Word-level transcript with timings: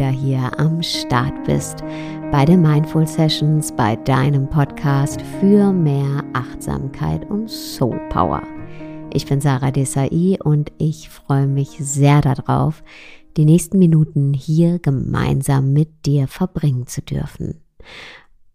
wieder 0.00 0.08
hier 0.08 0.58
am 0.58 0.82
Start 0.82 1.44
bist 1.44 1.84
bei 2.32 2.46
den 2.46 2.62
Mindful 2.62 3.06
Sessions, 3.06 3.70
bei 3.70 3.96
deinem 3.96 4.48
Podcast 4.48 5.20
für 5.38 5.74
mehr 5.74 6.24
Achtsamkeit 6.32 7.28
und 7.28 7.50
Soul 7.50 8.00
Power. 8.08 8.42
Ich 9.12 9.26
bin 9.26 9.42
Sarah 9.42 9.70
Desai 9.70 10.38
und 10.42 10.72
ich 10.78 11.10
freue 11.10 11.46
mich 11.46 11.76
sehr 11.80 12.22
darauf, 12.22 12.82
die 13.36 13.44
nächsten 13.44 13.78
Minuten 13.78 14.32
hier 14.32 14.78
gemeinsam 14.78 15.74
mit 15.74 16.06
dir 16.06 16.28
verbringen 16.28 16.86
zu 16.86 17.02
dürfen. 17.02 17.60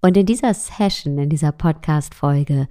Und 0.01 0.17
in 0.17 0.25
dieser 0.25 0.55
Session, 0.55 1.19
in 1.19 1.29
dieser 1.29 1.51
Podcast-Folge 1.51 2.67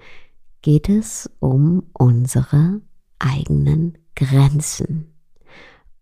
geht 0.62 0.88
es 0.88 1.30
um 1.38 1.84
unsere 1.92 2.80
eigenen 3.20 3.98
Grenzen. 4.16 5.13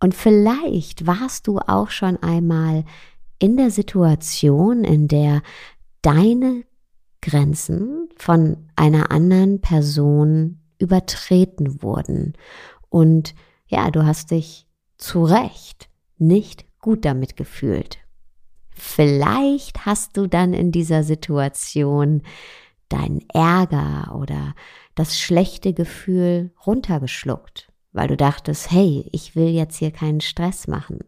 Und 0.03 0.17
vielleicht 0.17 1.07
warst 1.07 1.47
du 1.47 1.61
auch 1.61 1.91
schon 1.91 2.21
einmal 2.25 2.85
in 3.39 3.57
der 3.57 3.71
Situation, 3.71 4.83
in 4.83 5.07
der 5.07 5.43
deine 6.03 6.65
Grenzen 7.21 8.09
von 8.17 8.69
einer 8.75 9.13
anderen 9.13 9.61
Person 9.61 10.61
übertreten 10.81 11.85
wurden. 11.85 12.33
Und 12.89 13.37
ja, 13.69 13.93
du 13.93 14.05
hast 14.05 14.33
dich 14.33 14.67
zu 14.99 15.23
Recht 15.23 15.89
nicht 16.19 16.65
gut 16.81 17.05
damit 17.05 17.37
gefühlt. 17.37 17.99
Vielleicht 18.73 19.87
hast 19.87 20.17
du 20.17 20.27
dann 20.27 20.53
in 20.53 20.73
dieser 20.73 21.05
Situation 21.05 22.23
deinen 22.89 23.23
Ärger 23.33 24.17
oder 24.17 24.57
das 24.97 25.17
schlechte 25.17 25.73
Gefühl 25.73 26.51
runtergeschluckt 26.67 27.72
weil 27.93 28.09
du 28.09 28.17
dachtest, 28.17 28.71
hey, 28.71 29.09
ich 29.13 29.37
will 29.37 29.49
jetzt 29.49 29.77
hier 29.77 29.91
keinen 29.91 30.21
Stress 30.21 30.67
machen. 30.67 31.01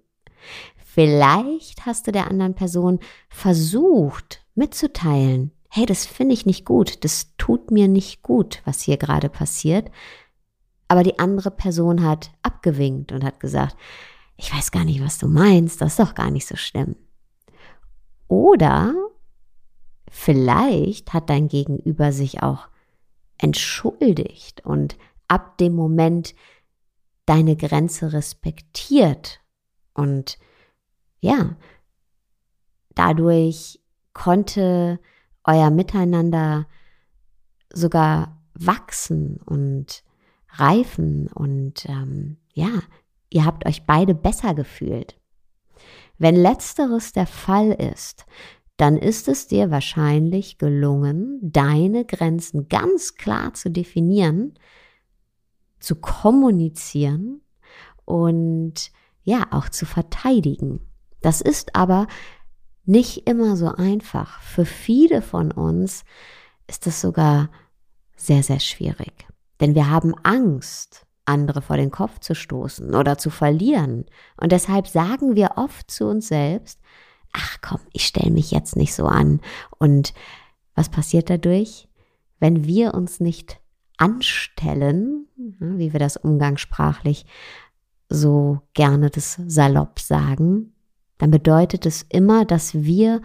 Vielleicht 0.76 1.86
hast 1.86 2.06
du 2.06 2.12
der 2.12 2.28
anderen 2.28 2.54
Person 2.54 3.00
versucht 3.28 4.44
mitzuteilen, 4.54 5.50
hey, 5.68 5.86
das 5.86 6.06
finde 6.06 6.34
ich 6.34 6.46
nicht 6.46 6.64
gut, 6.64 7.02
das 7.04 7.34
tut 7.36 7.72
mir 7.72 7.88
nicht 7.88 8.22
gut, 8.22 8.62
was 8.64 8.80
hier 8.80 8.96
gerade 8.96 9.28
passiert. 9.28 9.90
Aber 10.86 11.02
die 11.02 11.18
andere 11.18 11.50
Person 11.50 12.04
hat 12.04 12.30
abgewinkt 12.42 13.10
und 13.10 13.24
hat 13.24 13.40
gesagt, 13.40 13.76
ich 14.36 14.54
weiß 14.54 14.70
gar 14.70 14.84
nicht, 14.84 15.02
was 15.02 15.18
du 15.18 15.26
meinst, 15.26 15.80
das 15.80 15.92
ist 15.92 15.98
doch 15.98 16.14
gar 16.14 16.30
nicht 16.30 16.46
so 16.46 16.56
schlimm. 16.56 16.94
Oder 18.28 18.94
vielleicht 20.08 21.12
hat 21.12 21.30
dein 21.30 21.48
Gegenüber 21.48 22.12
sich 22.12 22.42
auch 22.42 22.68
entschuldigt 23.38 24.64
und 24.64 24.96
ab 25.26 25.58
dem 25.58 25.74
Moment 25.74 26.34
deine 27.26 27.56
Grenze 27.56 28.12
respektiert 28.12 29.40
und 29.94 30.38
ja, 31.20 31.56
dadurch 32.94 33.80
konnte 34.12 35.00
euer 35.44 35.70
Miteinander 35.70 36.66
sogar 37.72 38.40
wachsen 38.54 39.40
und 39.44 40.04
reifen 40.50 41.28
und 41.28 41.86
ähm, 41.86 42.36
ja, 42.52 42.82
ihr 43.30 43.44
habt 43.44 43.66
euch 43.66 43.84
beide 43.86 44.14
besser 44.14 44.54
gefühlt. 44.54 45.18
Wenn 46.18 46.36
letzteres 46.36 47.12
der 47.12 47.26
Fall 47.26 47.72
ist, 47.72 48.26
dann 48.76 48.96
ist 48.96 49.28
es 49.28 49.46
dir 49.46 49.70
wahrscheinlich 49.70 50.58
gelungen, 50.58 51.38
deine 51.42 52.04
Grenzen 52.04 52.68
ganz 52.68 53.14
klar 53.14 53.54
zu 53.54 53.70
definieren, 53.70 54.54
zu 55.84 55.96
kommunizieren 55.96 57.40
und 58.04 58.90
ja, 59.22 59.46
auch 59.50 59.68
zu 59.68 59.86
verteidigen. 59.86 60.80
Das 61.20 61.40
ist 61.40 61.74
aber 61.74 62.06
nicht 62.84 63.26
immer 63.26 63.56
so 63.56 63.68
einfach. 63.68 64.40
Für 64.42 64.66
viele 64.66 65.22
von 65.22 65.50
uns 65.50 66.04
ist 66.66 66.86
es 66.86 67.00
sogar 67.00 67.50
sehr, 68.16 68.42
sehr 68.42 68.60
schwierig. 68.60 69.26
Denn 69.60 69.74
wir 69.74 69.90
haben 69.90 70.14
Angst, 70.22 71.06
andere 71.24 71.62
vor 71.62 71.76
den 71.76 71.90
Kopf 71.90 72.18
zu 72.18 72.34
stoßen 72.34 72.94
oder 72.94 73.16
zu 73.16 73.30
verlieren. 73.30 74.04
Und 74.36 74.52
deshalb 74.52 74.86
sagen 74.86 75.36
wir 75.36 75.52
oft 75.56 75.90
zu 75.90 76.06
uns 76.06 76.28
selbst, 76.28 76.80
ach 77.32 77.56
komm, 77.62 77.80
ich 77.92 78.06
stelle 78.06 78.30
mich 78.30 78.50
jetzt 78.50 78.76
nicht 78.76 78.94
so 78.94 79.06
an. 79.06 79.40
Und 79.78 80.12
was 80.74 80.90
passiert 80.90 81.30
dadurch? 81.30 81.88
Wenn 82.40 82.64
wir 82.64 82.92
uns 82.94 83.20
nicht 83.20 83.60
anstellen, 83.96 85.26
wie 85.36 85.92
wir 85.92 86.00
das 86.00 86.16
umgangssprachlich 86.16 87.26
so 88.08 88.60
gerne 88.74 89.10
das 89.10 89.40
salopp 89.46 90.00
sagen, 90.00 90.74
dann 91.18 91.30
bedeutet 91.30 91.86
es 91.86 92.02
immer, 92.08 92.44
dass 92.44 92.74
wir 92.74 93.22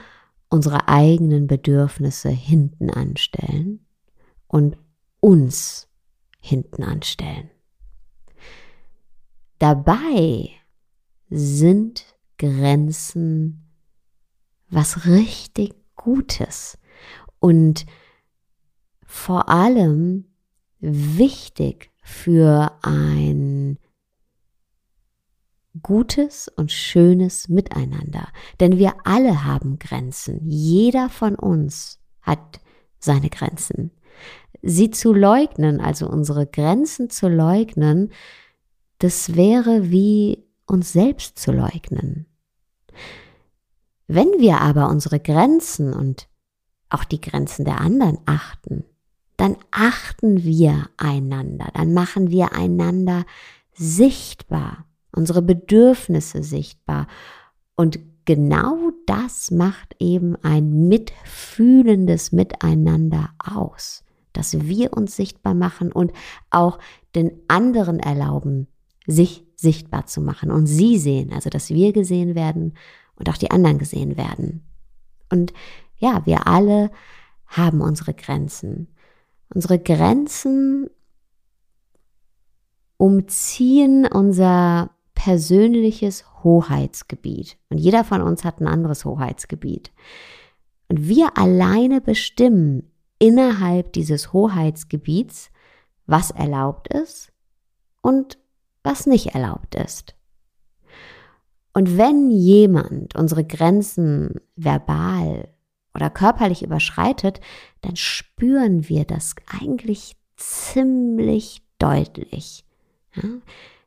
unsere 0.50 0.88
eigenen 0.88 1.48
Bedürfnisse 1.48 2.30
hinten 2.30 2.90
anstellen 2.90 3.86
und 4.48 4.78
uns 5.20 5.88
hinten 6.40 6.84
anstellen. 6.84 7.50
Dabei 9.60 10.50
sind 11.30 12.16
Grenzen 12.38 13.70
was 14.70 15.06
richtig 15.06 15.76
Gutes 15.96 16.78
und 17.40 17.86
vor 19.06 19.50
allem 19.50 20.29
wichtig 20.80 21.92
für 22.02 22.72
ein 22.82 23.78
gutes 25.82 26.48
und 26.48 26.72
schönes 26.72 27.48
Miteinander. 27.50 28.28
Denn 28.60 28.78
wir 28.78 28.96
alle 29.04 29.46
haben 29.46 29.80
Grenzen. 29.80 30.42
Jeder 30.44 31.10
von 31.10 31.36
uns 31.36 32.00
hat 32.22 32.60
seine 33.00 33.30
Grenzen. 33.30 33.92
Sie 34.62 34.92
zu 34.92 35.14
leugnen, 35.14 35.80
also 35.80 36.10
unsere 36.10 36.46
Grenzen 36.46 37.10
zu 37.10 37.30
leugnen, 37.30 38.12
das 38.98 39.36
wäre 39.36 39.90
wie 39.90 40.44
uns 40.66 40.92
selbst 40.92 41.40
zu 41.40 41.52
leugnen. 41.52 42.26
Wenn 44.08 44.28
wir 44.40 44.60
aber 44.60 44.90
unsere 44.90 45.20
Grenzen 45.20 45.94
und 45.94 46.28
auch 46.90 47.04
die 47.04 47.22
Grenzen 47.22 47.64
der 47.64 47.80
anderen 47.80 48.18
achten, 48.26 48.84
dann 49.40 49.56
achten 49.72 50.44
wir 50.44 50.90
einander, 50.98 51.70
dann 51.74 51.94
machen 51.94 52.30
wir 52.30 52.52
einander 52.52 53.26
sichtbar, 53.74 54.86
unsere 55.14 55.42
Bedürfnisse 55.42 56.44
sichtbar. 56.44 57.08
Und 57.78 58.00
genau 58.26 58.92
das 59.06 59.50
macht 59.50 59.96
eben 60.00 60.36
ein 60.44 60.90
mitfühlendes 60.90 62.34
Miteinander 62.34 63.30
aus, 63.40 64.04
dass 64.34 64.60
wir 64.60 64.92
uns 64.92 65.16
sichtbar 65.16 65.54
machen 65.54 65.94
und 65.94 66.12
auch 66.50 66.78
den 67.16 67.32
anderen 67.48 68.00
erlauben, 68.00 68.68
sich 69.08 69.46
sichtbar 69.56 70.06
zu 70.06 70.20
machen 70.20 70.52
und 70.52 70.68
sie 70.68 70.98
sehen, 70.98 71.32
also 71.32 71.50
dass 71.50 71.70
wir 71.70 71.94
gesehen 71.94 72.36
werden 72.36 72.74
und 73.16 73.30
auch 73.30 73.38
die 73.38 73.52
anderen 73.52 73.78
gesehen 73.78 74.18
werden. 74.18 74.66
Und 75.30 75.54
ja, 75.98 76.26
wir 76.26 76.46
alle 76.46 76.92
haben 77.48 77.80
unsere 77.80 78.14
Grenzen. 78.14 78.90
Unsere 79.54 79.80
Grenzen 79.80 80.90
umziehen 82.98 84.06
unser 84.06 84.92
persönliches 85.16 86.26
Hoheitsgebiet. 86.44 87.58
Und 87.70 87.78
jeder 87.78 88.04
von 88.04 88.22
uns 88.22 88.44
hat 88.44 88.62
ein 88.62 88.68
anderes 88.68 89.06
Hoheitsgebiet. 89.06 89.92
Und 90.88 91.08
wir 91.08 91.38
alleine 91.38 92.02
bestimmen 92.02 92.92
innerhalb 93.20 93.94
dieses 93.94 94.34
Hoheitsgebiets, 94.34 95.52
was 96.06 96.32
erlaubt 96.32 96.94
ist 96.94 97.32
und 98.02 98.38
was 98.84 99.06
nicht 99.06 99.36
erlaubt 99.36 99.76
ist. 99.76 100.16
Und 101.74 101.98
wenn 101.98 102.32
jemand 102.32 103.16
unsere 103.16 103.46
Grenzen 103.46 104.42
verbal 104.56 105.50
oder 105.94 106.10
körperlich 106.10 106.64
überschreitet, 106.64 107.40
dann 107.82 107.96
spüren 107.96 108.88
wir 108.90 109.06
das 109.06 109.36
eigentlich 109.62 110.16
ziemlich 110.36 111.62
deutlich. 111.78 112.66
Ja? 113.16 113.24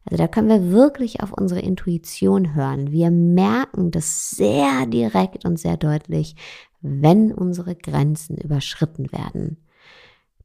Also 0.04 0.16
da 0.16 0.26
können 0.26 0.49
wir 0.49 0.72
wirklich 0.72 1.22
auf 1.22 1.32
unsere 1.32 1.60
Intuition 1.60 2.54
hören. 2.54 2.90
Wir 2.90 3.10
merken 3.10 3.90
das 3.93 4.31
sehr 4.31 4.87
direkt 4.87 5.44
und 5.44 5.58
sehr 5.58 5.76
deutlich, 5.76 6.34
wenn 6.81 7.32
unsere 7.32 7.76
Grenzen 7.76 8.37
überschritten 8.37 9.12
werden. 9.12 9.58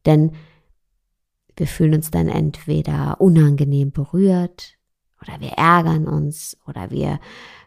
Denn 0.06 0.33
wir 1.56 1.65
fühlen 1.65 1.95
uns 1.95 2.12
dann 2.12 2.27
entweder 2.27 3.19
unangenehm 3.19 3.92
berührt 3.92 4.77
oder 5.21 5.42
wir 5.42 5.54
ärgern 5.54 6.07
uns 6.07 6.56
oder 6.68 6.92
wir 6.92 7.19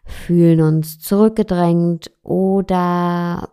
fühlen 0.05 0.61
uns 0.61 1.01
zurückgedrängt 1.01 2.13
oder 2.23 3.51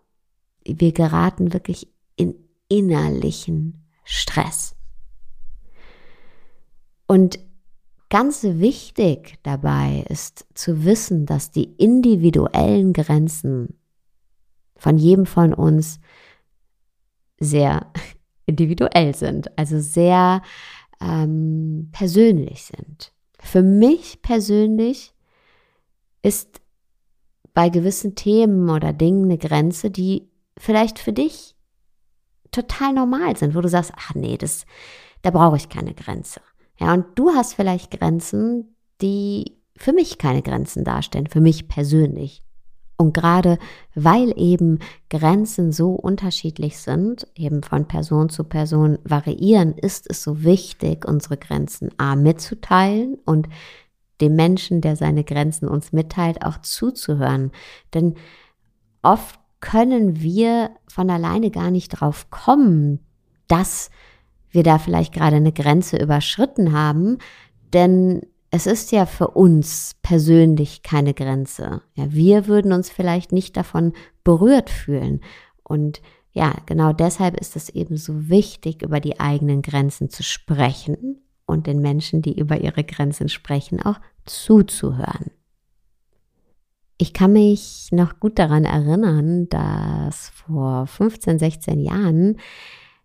wir 0.67 0.91
geraten 0.91 1.53
wirklich 1.53 1.87
in 2.15 2.35
innerlichen 2.69 3.85
Stress. 4.03 4.75
Und 7.07 7.39
Ganz 8.09 8.43
wichtig 8.43 9.37
dabei 9.43 10.05
ist 10.07 10.45
zu 10.53 10.85
wissen, 10.85 11.25
dass 11.25 11.51
die 11.51 11.65
individuellen 11.65 12.93
Grenzen 12.93 13.77
von 14.77 14.97
jedem 14.97 15.25
von 15.25 15.53
uns 15.53 15.99
sehr 17.37 17.91
individuell 18.45 19.13
sind, 19.13 19.57
also 19.57 19.79
sehr 19.79 20.41
ähm, 21.01 21.89
persönlich 21.91 22.63
sind. 22.63 23.11
Für 23.39 23.61
mich 23.61 24.21
persönlich 24.21 25.13
ist 26.21 26.61
bei 27.53 27.67
gewissen 27.67 28.15
Themen 28.15 28.69
oder 28.69 28.93
Dingen 28.93 29.25
eine 29.25 29.37
Grenze, 29.37 29.91
die 29.91 30.29
vielleicht 30.57 30.99
für 30.99 31.13
dich 31.13 31.55
total 32.51 32.93
normal 32.93 33.37
sind, 33.37 33.55
wo 33.55 33.61
du 33.61 33.69
sagst, 33.69 33.91
ach 33.95 34.15
nee, 34.15 34.37
das, 34.37 34.65
da 35.21 35.31
brauche 35.31 35.57
ich 35.57 35.69
keine 35.69 35.93
Grenze. 35.93 36.41
Ja, 36.79 36.93
und 36.93 37.05
du 37.15 37.31
hast 37.31 37.53
vielleicht 37.53 37.91
Grenzen, 37.91 38.75
die 39.01 39.57
für 39.75 39.93
mich 39.93 40.17
keine 40.17 40.41
Grenzen 40.41 40.83
darstellen, 40.83 41.27
für 41.27 41.41
mich 41.41 41.67
persönlich. 41.67 42.43
Und 42.97 43.13
gerade 43.13 43.59
weil 43.93 44.33
eben 44.37 44.79
Grenzen 45.09 45.71
so 45.71 45.91
unterschiedlich 45.91 46.79
sind, 46.79 47.27
eben 47.35 47.61
von 47.61 47.87
Person 47.87 48.29
zu 48.29 48.43
Person 48.43 48.97
variieren, 49.03 49.73
ist 49.73 50.09
es 50.09 50.23
so 50.23 50.43
wichtig, 50.43 51.05
unsere 51.05 51.37
Grenzen 51.37 51.91
A 51.97 52.15
mitzuteilen 52.15 53.19
und 53.23 53.47
dem 54.19 54.35
Menschen, 54.35 54.81
der 54.81 54.95
seine 54.95 55.23
Grenzen 55.23 55.67
uns 55.67 55.91
mitteilt, 55.91 56.43
auch 56.43 56.57
zuzuhören. 56.61 57.51
Denn 57.93 58.15
oft 59.03 59.39
können 59.59 60.21
wir 60.21 60.71
von 60.87 61.09
alleine 61.09 61.51
gar 61.51 61.71
nicht 61.71 61.89
drauf 61.89 62.29
kommen, 62.29 62.99
dass 63.47 63.89
wir 64.49 64.63
da 64.63 64.79
vielleicht 64.79 65.13
gerade 65.13 65.37
eine 65.37 65.51
Grenze 65.51 65.97
überschritten 65.97 66.71
haben, 66.71 67.17
denn 67.73 68.21
es 68.49 68.65
ist 68.65 68.91
ja 68.91 69.05
für 69.05 69.29
uns 69.29 69.95
persönlich 70.01 70.83
keine 70.83 71.13
Grenze. 71.13 71.81
Ja, 71.95 72.11
wir 72.13 72.47
würden 72.47 72.71
uns 72.71 72.89
vielleicht 72.89 73.31
nicht 73.31 73.57
davon 73.57 73.93
berührt 74.23 74.69
fühlen. 74.69 75.21
Und 75.63 76.01
ja, 76.31 76.55
genau 76.65 76.93
deshalb 76.93 77.39
ist 77.39 77.55
es 77.55 77.69
eben 77.69 77.97
so 77.97 78.29
wichtig, 78.29 78.83
über 78.83 78.99
die 78.99 79.19
eigenen 79.19 79.61
Grenzen 79.61 80.09
zu 80.09 80.23
sprechen 80.23 81.19
und 81.45 81.67
den 81.67 81.81
Menschen, 81.81 82.21
die 82.21 82.37
über 82.37 82.61
ihre 82.61 82.83
Grenzen 82.83 83.27
sprechen, 83.27 83.81
auch 83.81 83.99
zuzuhören. 84.25 85.31
Ich 86.97 87.13
kann 87.13 87.33
mich 87.33 87.89
noch 87.91 88.19
gut 88.19 88.39
daran 88.39 88.65
erinnern, 88.65 89.47
dass 89.49 90.29
vor 90.29 90.87
15, 90.87 91.37
16 91.37 91.79
Jahren 91.79 92.37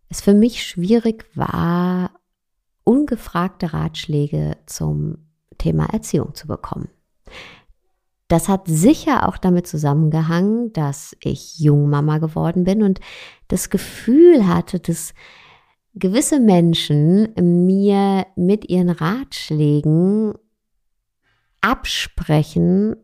es 0.09 0.23
für 0.23 0.35
mich 0.35 0.65
schwierig 0.65 1.27
war, 1.35 2.11
ungefragte 2.85 3.73
Ratschläge 3.73 4.57
zum 4.67 5.19
Thema 5.59 5.87
Erziehung 5.93 6.35
zu 6.35 6.47
bekommen. 6.47 6.89
Das 8.29 8.49
hat 8.49 8.63
sicher 8.67 9.29
auch 9.29 9.37
damit 9.37 9.67
zusammengehangen, 9.67 10.73
dass 10.73 11.15
ich 11.21 11.59
Jungmama 11.59 12.17
geworden 12.17 12.65
bin 12.65 12.83
und 12.83 12.99
das 13.49 13.69
Gefühl 13.69 14.47
hatte, 14.47 14.81
dass 14.81 15.13
gewisse 15.95 16.41
Menschen 16.41 17.35
mir 17.67 18.27
mit 18.35 18.71
ihren 18.71 18.89
Ratschlägen 18.89 20.33
absprechen, 21.61 22.97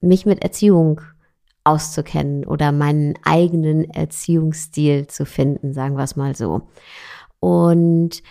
mich 0.00 0.26
mit 0.26 0.42
Erziehung 0.42 1.00
auszukennen 1.64 2.44
oder 2.44 2.70
meinen 2.70 3.14
eigenen 3.24 3.90
Erziehungsstil 3.90 5.08
zu 5.08 5.26
finden, 5.26 5.72
sagen 5.72 5.96
wir 5.96 6.04
es 6.04 6.16
mal 6.16 6.36
so. 6.36 6.68
Und 7.40 8.22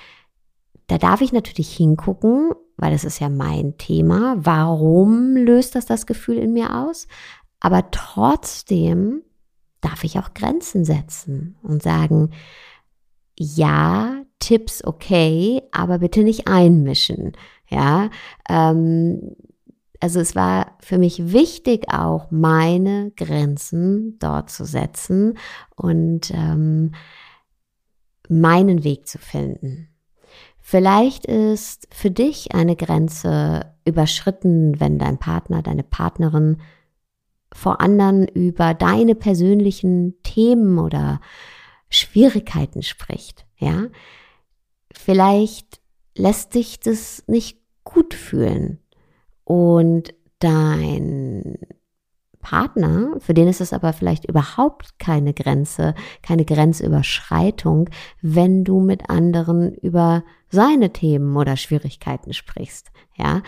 da 0.87 0.97
darf 0.97 1.21
ich 1.21 1.33
natürlich 1.33 1.75
hingucken, 1.75 2.51
weil 2.77 2.93
es 2.93 3.03
ist 3.03 3.19
ja 3.19 3.29
mein 3.29 3.77
Thema. 3.77 4.35
Warum 4.37 5.35
löst 5.35 5.75
das 5.75 5.85
das 5.85 6.05
Gefühl 6.05 6.37
in 6.37 6.53
mir 6.53 6.75
aus? 6.75 7.07
Aber 7.59 7.89
trotzdem 7.91 9.21
darf 9.81 10.03
ich 10.03 10.17
auch 10.17 10.33
Grenzen 10.33 10.85
setzen 10.85 11.55
und 11.61 11.83
sagen, 11.83 12.31
ja, 13.37 14.23
Tipps 14.39 14.83
okay, 14.83 15.61
aber 15.71 15.99
bitte 15.99 16.23
nicht 16.23 16.47
einmischen. 16.47 17.33
Ja, 17.69 18.09
ähm, 18.49 19.35
also 20.05 20.19
es 20.19 20.35
war 20.35 20.77
für 20.81 20.99
mich 20.99 21.33
wichtig 21.33 21.91
auch 21.91 22.29
meine 22.29 23.11
Grenzen 23.15 24.19
dort 24.19 24.51
zu 24.51 24.63
setzen 24.63 25.35
und 25.75 26.29
ähm, 26.29 26.91
meinen 28.29 28.83
Weg 28.83 29.07
zu 29.07 29.17
finden. 29.17 29.89
Vielleicht 30.59 31.25
ist 31.25 31.87
für 31.89 32.11
dich 32.11 32.53
eine 32.53 32.75
Grenze 32.75 33.73
überschritten, 33.83 34.79
wenn 34.79 34.99
dein 34.99 35.17
Partner, 35.17 35.63
deine 35.63 35.81
Partnerin 35.81 36.57
vor 37.51 37.81
anderen 37.81 38.27
über 38.27 38.75
deine 38.75 39.15
persönlichen 39.15 40.21
Themen 40.21 40.77
oder 40.77 41.19
Schwierigkeiten 41.89 42.83
spricht, 42.83 43.47
ja. 43.57 43.87
Vielleicht 44.93 45.81
lässt 46.15 46.53
dich 46.53 46.79
das 46.79 47.23
nicht 47.25 47.57
gut 47.83 48.13
fühlen 48.13 48.84
und 49.45 50.13
dein 50.39 51.57
Partner, 52.41 53.15
für 53.19 53.33
den 53.33 53.47
ist 53.47 53.61
es 53.61 53.73
aber 53.73 53.91
vielleicht 53.91 54.25
überhaupt 54.25 54.99
keine 54.99 55.33
Grenze, 55.33 55.95
keine 56.21 56.45
Grenzüberschreitung, 56.45 57.89
wenn 58.21 58.63
du 58.63 58.81
mit 58.81 59.09
anderen 59.09 59.73
über 59.73 60.23
seine 60.49 60.93
Themen 60.93 61.35
oder 61.37 61.57
Schwierigkeiten 61.57 62.33
sprichst, 62.33 62.91
ja. 63.15 63.41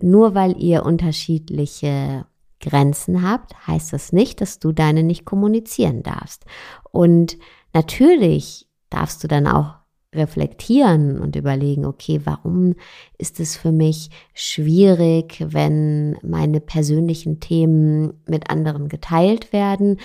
Nur 0.00 0.34
weil 0.34 0.60
ihr 0.60 0.84
unterschiedliche 0.84 2.26
Grenzen 2.60 3.28
habt, 3.28 3.66
heißt 3.66 3.92
das 3.92 4.12
nicht, 4.12 4.40
dass 4.40 4.58
du 4.58 4.72
deine 4.72 5.02
nicht 5.02 5.24
kommunizieren 5.24 6.02
darfst. 6.02 6.44
Und 6.90 7.38
natürlich 7.72 8.68
darfst 8.88 9.22
du 9.22 9.28
dann 9.28 9.46
auch 9.46 9.81
reflektieren 10.14 11.18
und 11.18 11.36
überlegen, 11.36 11.86
okay, 11.86 12.20
warum 12.24 12.74
ist 13.18 13.40
es 13.40 13.56
für 13.56 13.72
mich 13.72 14.10
schwierig, 14.34 15.44
wenn 15.46 16.18
meine 16.22 16.60
persönlichen 16.60 17.40
Themen 17.40 18.12
mit 18.26 18.50
anderen 18.50 18.88
geteilt 18.88 19.52
werden? 19.52 19.98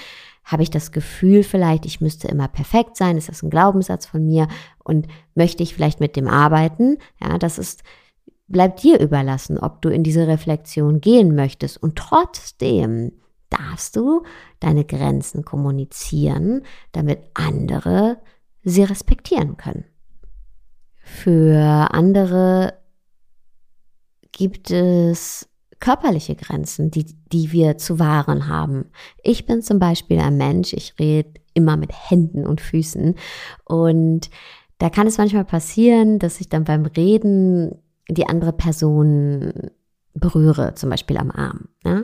Habe 0.44 0.64
ich 0.64 0.70
das 0.70 0.94
Gefühl 0.94 1.44
vielleicht, 1.44 1.86
ich 1.86 2.00
müsste 2.00 2.30
immer 2.30 2.48
perfekt 2.48 2.96
sein? 2.96 3.18
Ist 3.18 3.28
das 3.28 3.44
ein 3.44 3.50
Glaubenssatz 3.50 4.06
von 4.06 4.26
mir? 4.26 4.48
Und 4.84 5.08
möchte 5.36 5.62
ich 5.62 5.76
vielleicht 5.76 6.00
mit 6.00 6.16
dem 6.16 6.30
arbeiten? 6.30 6.98
Ja, 7.22 7.38
das 7.38 7.58
ist, 7.58 7.84
bleibt 8.48 8.82
dir 8.82 9.02
überlassen, 9.02 9.58
ob 9.58 9.82
du 9.82 9.90
in 9.90 10.04
diese 10.04 10.26
Reflexion 10.26 11.02
gehen 11.02 11.36
möchtest. 11.36 11.84
Und 11.84 11.98
trotzdem 11.98 13.12
darfst 13.50 13.98
du 13.98 14.24
deine 14.62 14.86
Grenzen 14.86 15.44
kommunizieren, 15.44 16.64
damit 16.94 17.20
andere 17.34 18.20
sie 18.64 18.84
respektieren 18.84 19.58
können. 19.58 19.84
Für 21.08 21.88
andere 21.94 22.74
gibt 24.34 24.72
es 24.72 25.48
körperliche 25.80 26.36
Grenzen, 26.36 26.92
die, 26.92 27.06
die 27.32 27.54
wir 27.54 27.78
zu 27.78 27.98
wahren 27.98 28.50
haben. 28.50 28.92
Ich 29.24 29.46
bin 29.46 29.62
zum 29.62 29.80
Beispiel 29.80 30.20
ein 30.20 30.36
Mensch, 30.36 30.74
ich 30.74 30.96
rede 31.00 31.40
immer 31.54 31.78
mit 31.78 31.92
Händen 31.94 32.46
und 32.46 32.60
Füßen 32.60 33.16
und 33.64 34.30
da 34.80 34.90
kann 34.90 35.08
es 35.08 35.18
manchmal 35.18 35.46
passieren, 35.46 36.20
dass 36.20 36.42
ich 36.42 36.50
dann 36.50 36.66
beim 36.66 36.86
Reden 36.86 37.82
die 38.10 38.28
andere 38.28 38.52
Person 38.52 39.54
berühre, 40.14 40.74
zum 40.76 40.90
Beispiel 40.90 41.18
am 41.18 41.32
Arm. 41.32 41.70
Ja? 41.86 42.04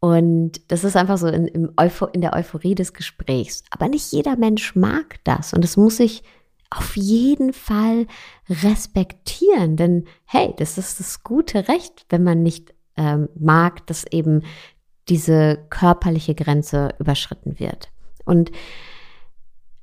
Und 0.00 0.72
das 0.72 0.84
ist 0.84 0.96
einfach 0.96 1.18
so 1.18 1.26
in, 1.26 1.48
in 1.48 2.20
der 2.20 2.32
Euphorie 2.32 2.74
des 2.74 2.94
Gesprächs. 2.94 3.62
Aber 3.70 3.88
nicht 3.88 4.10
jeder 4.10 4.36
Mensch 4.36 4.74
mag 4.74 5.22
das 5.24 5.52
und 5.52 5.64
es 5.64 5.76
muss 5.76 5.98
sich 5.98 6.22
auf 6.70 6.96
jeden 6.96 7.52
Fall 7.52 8.06
respektieren. 8.48 9.76
Denn 9.76 10.04
hey, 10.26 10.54
das 10.56 10.78
ist 10.78 11.00
das 11.00 11.22
gute 11.22 11.68
Recht, 11.68 12.06
wenn 12.08 12.22
man 12.22 12.42
nicht 12.42 12.74
ähm, 12.96 13.28
mag, 13.38 13.86
dass 13.86 14.04
eben 14.10 14.42
diese 15.08 15.58
körperliche 15.70 16.34
Grenze 16.34 16.94
überschritten 16.98 17.58
wird. 17.58 17.88
Und 18.24 18.50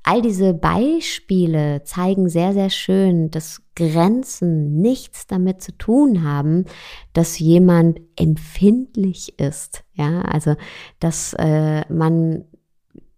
all 0.03 0.21
diese 0.21 0.53
Beispiele 0.53 1.83
zeigen 1.83 2.29
sehr, 2.29 2.53
sehr 2.53 2.69
schön, 2.69 3.31
dass 3.31 3.63
Grenzen 3.75 4.79
nichts 4.79 5.25
damit 5.25 5.61
zu 5.61 5.75
tun 5.75 6.23
haben, 6.23 6.65
dass 7.13 7.39
jemand 7.39 7.99
empfindlich 8.15 9.39
ist. 9.39 9.83
Ja, 9.93 10.21
also, 10.21 10.55
dass 10.99 11.33
äh, 11.39 11.91
man 11.91 12.45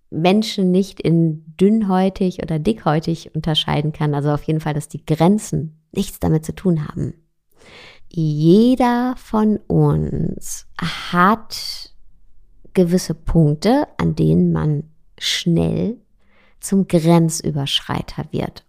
Menschen 0.09 0.71
nicht 0.71 0.99
in 0.99 1.43
dünnhäutig 1.59 2.41
oder 2.41 2.59
dickhäutig 2.59 3.35
unterscheiden 3.35 3.91
kann. 3.91 4.13
Also 4.13 4.31
auf 4.31 4.43
jeden 4.43 4.61
Fall, 4.61 4.73
dass 4.73 4.87
die 4.87 5.05
Grenzen 5.05 5.81
nichts 5.91 6.19
damit 6.19 6.45
zu 6.45 6.55
tun 6.55 6.87
haben. 6.87 7.13
Jeder 8.09 9.15
von 9.17 9.57
uns 9.67 10.67
hat 11.11 11.93
gewisse 12.73 13.13
Punkte, 13.13 13.87
an 13.97 14.15
denen 14.15 14.51
man 14.51 14.83
schnell 15.17 15.97
zum 16.59 16.87
Grenzüberschreiter 16.87 18.25
wird. 18.31 18.65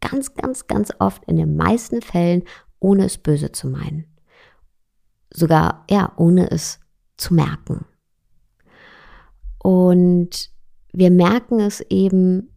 Ganz, 0.00 0.34
ganz, 0.34 0.66
ganz 0.66 0.92
oft 0.98 1.24
in 1.24 1.36
den 1.36 1.56
meisten 1.56 2.02
Fällen 2.02 2.42
ohne 2.80 3.06
es 3.06 3.18
böse 3.18 3.52
zu 3.52 3.68
meinen. 3.68 4.04
Sogar, 5.32 5.84
ja, 5.90 6.12
ohne 6.16 6.50
es 6.50 6.80
zu 7.16 7.34
merken. 7.34 7.86
Und 9.58 10.50
wir 10.96 11.10
merken 11.10 11.60
es 11.60 11.82
eben 11.90 12.48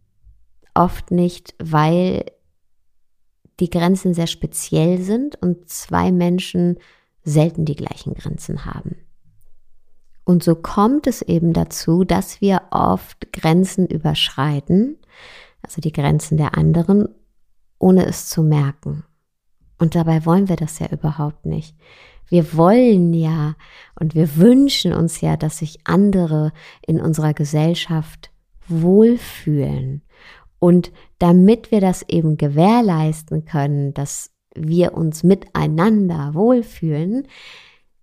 oft 0.72 1.10
nicht, 1.10 1.54
weil 1.58 2.24
die 3.60 3.68
Grenzen 3.68 4.14
sehr 4.14 4.28
speziell 4.28 5.02
sind 5.02 5.36
und 5.42 5.68
zwei 5.68 6.10
Menschen 6.10 6.78
selten 7.22 7.66
die 7.66 7.76
gleichen 7.76 8.14
Grenzen 8.14 8.64
haben. 8.64 8.96
Und 10.24 10.42
so 10.42 10.54
kommt 10.54 11.06
es 11.06 11.20
eben 11.20 11.52
dazu, 11.52 12.04
dass 12.04 12.40
wir 12.40 12.62
oft 12.70 13.30
Grenzen 13.34 13.86
überschreiten, 13.86 14.96
also 15.60 15.82
die 15.82 15.92
Grenzen 15.92 16.38
der 16.38 16.56
anderen, 16.56 17.10
ohne 17.78 18.06
es 18.06 18.30
zu 18.30 18.42
merken. 18.42 19.04
Und 19.76 19.94
dabei 19.94 20.24
wollen 20.24 20.48
wir 20.48 20.56
das 20.56 20.78
ja 20.78 20.86
überhaupt 20.86 21.44
nicht. 21.44 21.76
Wir 22.30 22.54
wollen 22.56 23.12
ja 23.12 23.54
und 23.98 24.14
wir 24.14 24.36
wünschen 24.36 24.94
uns 24.94 25.20
ja, 25.20 25.36
dass 25.36 25.58
sich 25.58 25.80
andere 25.84 26.52
in 26.86 27.00
unserer 27.00 27.34
Gesellschaft 27.34 28.29
wohlfühlen. 28.70 30.02
Und 30.58 30.92
damit 31.18 31.70
wir 31.70 31.80
das 31.80 32.02
eben 32.08 32.36
gewährleisten 32.36 33.44
können, 33.44 33.94
dass 33.94 34.30
wir 34.54 34.94
uns 34.94 35.22
miteinander 35.22 36.34
wohlfühlen, 36.34 37.26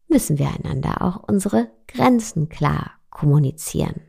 müssen 0.07 0.39
wir 0.39 0.49
einander 0.49 1.01
auch 1.01 1.23
unsere 1.27 1.69
Grenzen 1.87 2.49
klar 2.49 2.91
kommunizieren. 3.09 4.01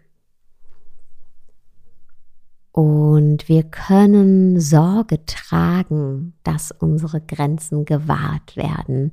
Und 2.73 3.49
wir 3.49 3.65
können 3.65 4.61
Sorge 4.61 5.25
tragen, 5.27 6.35
dass 6.45 6.71
unsere 6.71 7.21
Grenzen 7.21 7.85
gewahrt 7.85 8.57
werden. 8.57 9.11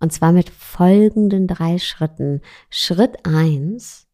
Und 0.00 0.12
zwar 0.12 0.32
mit 0.32 0.48
folgenden 0.48 1.46
drei 1.46 1.78
Schritten. 1.78 2.40
Schritt 2.70 3.26
eins 3.26 4.06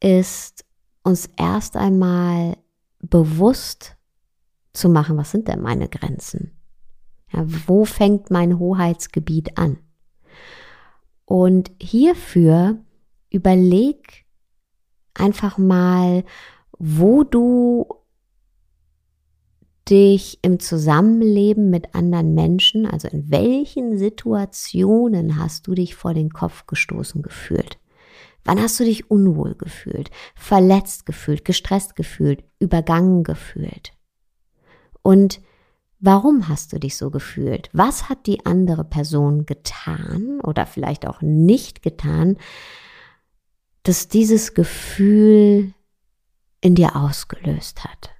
ist 0.00 0.65
uns 1.06 1.30
erst 1.36 1.76
einmal 1.76 2.56
bewusst 2.98 3.96
zu 4.72 4.88
machen, 4.88 5.16
was 5.16 5.30
sind 5.30 5.46
denn 5.46 5.62
meine 5.62 5.88
Grenzen? 5.88 6.58
Ja, 7.32 7.44
wo 7.66 7.84
fängt 7.84 8.30
mein 8.30 8.58
Hoheitsgebiet 8.58 9.56
an? 9.56 9.78
Und 11.24 11.70
hierfür 11.80 12.78
überleg 13.30 14.26
einfach 15.14 15.58
mal, 15.58 16.24
wo 16.78 17.22
du 17.22 17.86
dich 19.88 20.40
im 20.42 20.58
Zusammenleben 20.58 21.70
mit 21.70 21.94
anderen 21.94 22.34
Menschen, 22.34 22.84
also 22.84 23.06
in 23.06 23.30
welchen 23.30 23.96
Situationen 23.96 25.38
hast 25.38 25.68
du 25.68 25.74
dich 25.74 25.94
vor 25.94 26.14
den 26.14 26.30
Kopf 26.30 26.66
gestoßen 26.66 27.22
gefühlt? 27.22 27.78
Wann 28.46 28.62
hast 28.62 28.78
du 28.78 28.84
dich 28.84 29.10
unwohl 29.10 29.56
gefühlt, 29.56 30.10
verletzt 30.36 31.04
gefühlt, 31.04 31.44
gestresst 31.44 31.96
gefühlt, 31.96 32.44
übergangen 32.60 33.24
gefühlt? 33.24 33.92
Und 35.02 35.40
warum 35.98 36.48
hast 36.48 36.72
du 36.72 36.78
dich 36.78 36.96
so 36.96 37.10
gefühlt? 37.10 37.68
Was 37.72 38.08
hat 38.08 38.26
die 38.26 38.46
andere 38.46 38.84
Person 38.84 39.46
getan 39.46 40.40
oder 40.40 40.64
vielleicht 40.64 41.08
auch 41.08 41.22
nicht 41.22 41.82
getan, 41.82 42.36
dass 43.82 44.06
dieses 44.06 44.54
Gefühl 44.54 45.74
in 46.60 46.76
dir 46.76 46.94
ausgelöst 46.94 47.82
hat? 47.82 48.10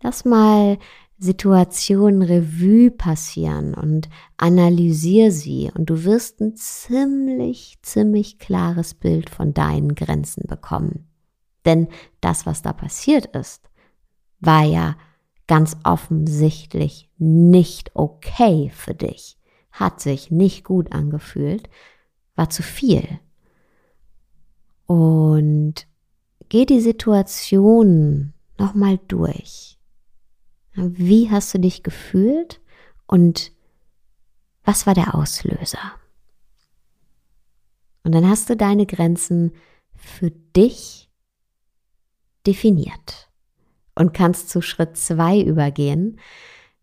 Lass 0.00 0.24
mal 0.24 0.78
Situationen 1.24 2.20
Revue 2.20 2.90
passieren 2.90 3.72
und 3.72 4.10
analysier 4.36 5.32
sie 5.32 5.72
und 5.74 5.88
du 5.88 6.04
wirst 6.04 6.42
ein 6.42 6.54
ziemlich, 6.54 7.78
ziemlich 7.80 8.38
klares 8.38 8.92
Bild 8.92 9.30
von 9.30 9.54
deinen 9.54 9.94
Grenzen 9.94 10.46
bekommen. 10.46 11.08
Denn 11.64 11.88
das, 12.20 12.44
was 12.44 12.60
da 12.60 12.74
passiert 12.74 13.34
ist, 13.34 13.70
war 14.40 14.64
ja 14.64 14.98
ganz 15.46 15.78
offensichtlich 15.82 17.08
nicht 17.16 17.92
okay 17.94 18.70
für 18.74 18.94
dich, 18.94 19.38
hat 19.70 20.00
sich 20.00 20.30
nicht 20.30 20.62
gut 20.62 20.92
angefühlt, 20.92 21.70
war 22.34 22.50
zu 22.50 22.62
viel. 22.62 23.18
Und 24.84 25.86
geh 26.50 26.66
die 26.66 26.80
Situation 26.80 28.34
nochmal 28.58 29.00
durch 29.08 29.73
wie 30.74 31.30
hast 31.30 31.54
du 31.54 31.58
dich 31.58 31.82
gefühlt 31.82 32.60
und 33.06 33.52
was 34.64 34.86
war 34.86 34.94
der 34.94 35.14
Auslöser? 35.14 35.92
Und 38.02 38.12
dann 38.12 38.28
hast 38.28 38.50
du 38.50 38.56
deine 38.56 38.86
Grenzen 38.86 39.52
für 39.94 40.30
dich 40.30 41.10
definiert 42.46 43.30
und 43.94 44.12
kannst 44.12 44.50
zu 44.50 44.60
Schritt 44.60 44.96
zwei 44.96 45.40
übergehen, 45.40 46.20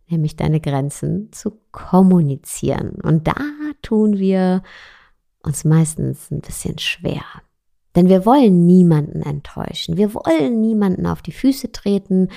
nämlich 0.08 0.36
deine 0.36 0.60
Grenzen 0.60 1.32
zu 1.32 1.60
kommunizieren. 1.72 2.96
Und 3.02 3.28
da 3.28 3.36
tun 3.82 4.18
wir 4.18 4.64
uns 5.44 5.64
meistens 5.64 6.32
ein 6.32 6.42
bisschen 6.42 6.80
schwer. 6.80 7.24
Denn 7.96 8.08
wir 8.08 8.26
wollen 8.26 8.66
niemanden 8.66 9.22
enttäuschen. 9.22 9.98
Wir 9.98 10.14
wollen 10.14 10.62
niemanden 10.62 11.06
auf 11.06 11.22
die 11.22 11.34
Füße 11.34 11.72
treten 11.72 12.30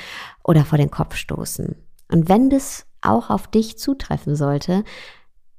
oder 0.42 0.64
vor 0.64 0.78
den 0.78 0.90
Kopf 0.90 1.14
stoßen. 1.14 1.76
Und 2.10 2.28
wenn 2.28 2.50
das 2.50 2.86
auch 3.02 3.30
auf 3.30 3.46
dich 3.46 3.78
zutreffen 3.78 4.34
sollte, 4.34 4.84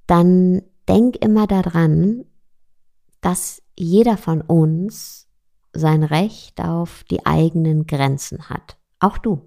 dann 0.08 0.62
denk 0.88 1.16
immer 1.18 1.48
daran, 1.48 2.26
dass 3.22 3.62
jeder 3.76 4.18
von 4.18 4.42
uns 4.42 5.28
sein 5.74 6.04
Recht 6.04 6.62
auf 6.62 7.04
die 7.10 7.26
eigenen 7.26 7.86
Grenzen 7.86 8.50
hat. 8.50 8.78
Auch 9.00 9.18
du. 9.18 9.42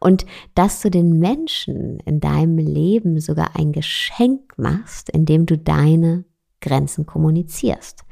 Und 0.00 0.26
dass 0.54 0.82
du 0.82 0.90
den 0.90 1.18
Menschen 1.18 1.98
in 2.00 2.20
deinem 2.20 2.58
Leben 2.58 3.20
sogar 3.20 3.56
ein 3.56 3.72
Geschenk 3.72 4.52
machst, 4.58 5.10
indem 5.10 5.46
du 5.46 5.56
deine 5.56 6.24
Grenzen 6.60 7.06
kommunizierst. 7.06 8.04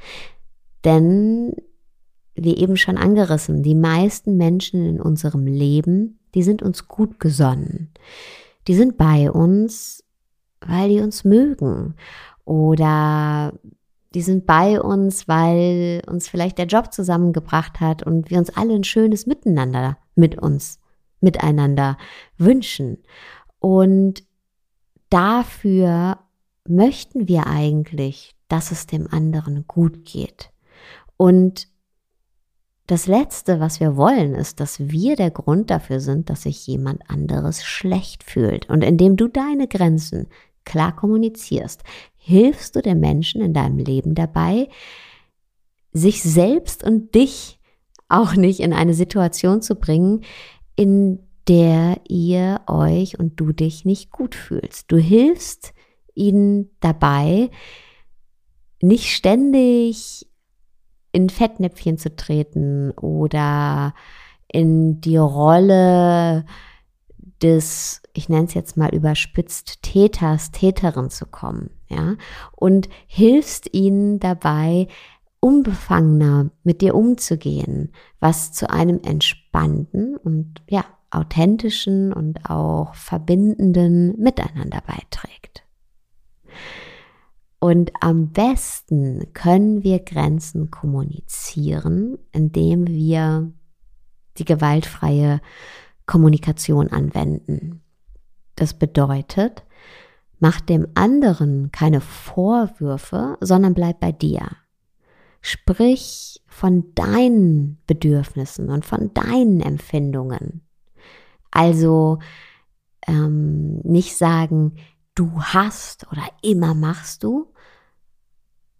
Denn, 0.85 1.55
wie 2.35 2.57
eben 2.57 2.77
schon 2.77 2.97
angerissen, 2.97 3.63
die 3.63 3.75
meisten 3.75 4.37
Menschen 4.37 4.85
in 4.87 5.01
unserem 5.01 5.47
Leben, 5.47 6.19
die 6.35 6.43
sind 6.43 6.63
uns 6.63 6.89
gut 6.89 7.21
gesonnen. 7.21 7.91
Die 8.67 8.75
sind 8.75 8.97
bei 8.97 9.31
uns, 9.31 10.05
weil 10.61 10.89
die 10.89 11.01
uns 11.01 11.25
mögen. 11.25 11.95
Oder 12.45 13.53
die 14.15 14.23
sind 14.23 14.47
bei 14.47 14.81
uns, 14.81 15.27
weil 15.27 16.03
uns 16.07 16.29
vielleicht 16.29 16.59
der 16.59 16.67
Job 16.67 16.93
zusammengebracht 16.93 17.81
hat 17.81 18.03
und 18.03 18.31
wir 18.31 18.39
uns 18.39 18.51
alle 18.51 18.75
ein 18.75 18.85
schönes 18.85 19.27
Miteinander 19.27 19.99
mit 20.15 20.41
uns, 20.41 20.81
miteinander 21.21 21.99
wünschen. 22.39 22.99
Und 23.59 24.25
dafür 25.11 26.19
möchten 26.67 27.29
wir 27.29 27.47
eigentlich, 27.47 28.37
dass 28.49 28.71
es 28.71 28.87
dem 28.87 29.13
anderen 29.13 29.67
gut 29.67 30.05
geht. 30.05 30.54
Und 31.17 31.69
das 32.87 33.07
Letzte, 33.07 33.61
was 33.61 33.81
wir 33.81 33.97
wollen, 33.97 34.35
ist, 34.35 34.61
dass 34.61 34.79
wir 34.79 35.17
der 35.17 35.31
Grund 35.31 35.71
dafür 35.71 36.01
sind, 36.01 36.29
dass 36.29 36.43
sich 36.43 36.67
jemand 36.67 37.09
anderes 37.09 37.65
schlecht 37.65 38.23
fühlt. 38.23 38.69
Und 38.69 38.83
indem 38.83 39.17
du 39.17 39.29
deine 39.29 39.69
Grenzen 39.69 40.29
klar 40.65 40.95
kommunizierst, 40.95 41.83
hilfst 42.17 42.77
du 42.77 42.83
den 42.83 43.01
Menschen 43.01 43.41
in 43.41 43.55
deinem 43.55 43.79
Leben 43.79 44.15
dabei, 44.15 44.69
sich 45.93 46.23
selbst 46.23 46.85
und 46.85 47.15
dich 47.15 47.59
auch 48.09 48.35
nicht 48.35 48.61
in 48.61 48.73
eine 48.73 48.95
Situation 48.95 49.63
zu 49.63 49.77
bringen, 49.77 50.25
in 50.77 51.21
der 51.49 52.01
ihr 52.09 52.61
euch 52.67 53.19
und 53.19 53.41
du 53.41 53.53
dich 53.53 53.85
nicht 53.85 54.11
gut 54.11 54.35
fühlst. 54.35 54.91
Du 54.91 54.97
hilfst 54.97 55.73
ihnen 56.15 56.71
dabei, 56.81 57.51
nicht 58.81 59.11
ständig 59.11 60.27
in 61.15 61.31
Fettnäpfchen 61.31 61.97
zu 61.97 62.15
treten 62.15 62.91
oder 62.91 63.95
in 64.49 65.01
die 65.01 65.17
Rolle 65.17 66.45
des, 67.41 68.03
ich 68.15 68.29
nenne 68.29 68.47
es 68.47 68.55
jetzt 68.55 68.77
mal 68.77 68.93
überspitzt, 68.93 69.83
Täters, 69.83 70.51
Täterin 70.51 71.11
zu 71.11 71.27
kommen, 71.27 71.71
ja, 71.89 72.17
und 72.53 72.89
hilfst 73.07 73.73
ihnen 73.73 74.19
dabei, 74.19 74.89
unbefangener 75.39 76.51
mit 76.65 76.81
dir 76.81 76.95
umzugehen, 76.95 77.93
was 78.19 78.53
zu 78.53 78.69
einem 78.69 79.01
entspannten 79.05 80.17
und 80.17 80.63
ja, 80.69 80.85
authentischen 81.11 82.13
und 82.13 82.51
auch 82.51 82.95
verbindenden 82.95 84.19
Miteinander 84.19 84.83
beiträgt. 84.85 85.64
Und 87.65 87.93
am 88.01 88.29
besten 88.29 89.33
können 89.33 89.83
wir 89.83 90.01
Grenzen 90.01 90.71
kommunizieren, 90.71 92.19
indem 92.31 92.87
wir 92.87 93.51
die 94.37 94.45
gewaltfreie 94.45 95.41
Kommunikation 96.05 96.89
anwenden. 96.89 97.81
Das 98.55 98.75
bedeutet, 98.75 99.65
Mach 100.45 100.61
dem 100.61 100.89
anderen 100.93 101.73
keine 101.73 102.03
Vorwürfe, 102.03 103.39
sondern 103.41 103.73
bleib 103.73 103.99
bei 104.01 104.13
dir. 104.13 104.47
Sprich 105.41 106.43
von 106.47 106.95
deinen 106.95 107.79
Bedürfnissen 107.87 108.69
und 108.69 108.85
von 108.85 109.15
deinen 109.15 109.63
Empfindungen. 109.63 110.61
Also 111.51 112.19
ähm, 113.07 113.79
nicht 113.85 114.19
sagen, 114.19 114.75
du 115.15 115.31
hast 115.41 116.11
oder 116.13 116.25
immer 116.43 116.75
machst 116.75 117.25
du, 117.25 117.54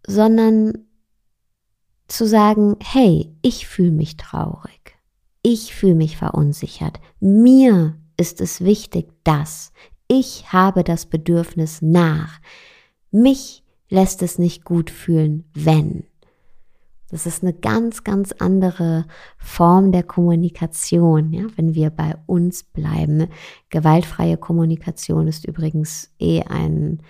sondern 0.07 0.73
zu 2.07 2.27
sagen, 2.27 2.75
hey, 2.81 3.35
ich 3.41 3.67
fühle 3.67 3.91
mich 3.91 4.17
traurig, 4.17 4.97
ich 5.41 5.73
fühle 5.73 5.95
mich 5.95 6.17
verunsichert, 6.17 6.99
mir 7.19 7.97
ist 8.17 8.41
es 8.41 8.61
wichtig, 8.61 9.11
dass 9.23 9.71
ich 10.07 10.53
habe 10.53 10.83
das 10.83 11.07
Bedürfnis 11.07 11.81
nach, 11.81 12.39
mich 13.11 13.63
lässt 13.89 14.21
es 14.21 14.37
nicht 14.37 14.63
gut 14.63 14.89
fühlen, 14.89 15.45
wenn. 15.53 16.03
Das 17.09 17.25
ist 17.25 17.43
eine 17.43 17.53
ganz, 17.53 18.03
ganz 18.03 18.31
andere 18.33 19.05
Form 19.37 19.91
der 19.91 20.03
Kommunikation, 20.03 21.31
ja, 21.31 21.45
wenn 21.55 21.75
wir 21.75 21.91
bei 21.91 22.15
uns 22.25 22.63
bleiben. 22.63 23.27
Gewaltfreie 23.69 24.37
Kommunikation 24.37 25.27
ist 25.27 25.47
übrigens 25.47 26.11
eh 26.19 26.41
ein, 26.41 27.01